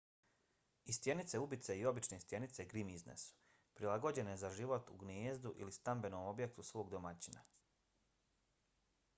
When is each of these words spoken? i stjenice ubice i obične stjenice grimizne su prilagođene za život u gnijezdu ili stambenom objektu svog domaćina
i 0.91 0.93
stjenice 0.97 1.41
ubice 1.41 1.75
i 1.81 1.85
obične 1.89 2.19
stjenice 2.23 2.65
grimizne 2.71 3.17
su 3.25 3.35
prilagođene 3.81 4.35
za 4.45 4.51
život 4.61 4.89
u 4.95 4.97
gnijezdu 5.05 5.53
ili 5.65 5.77
stambenom 5.77 6.27
objektu 6.33 6.69
svog 6.73 6.91
domaćina 6.95 7.45